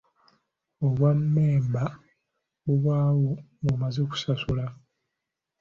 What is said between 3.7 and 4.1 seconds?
omaze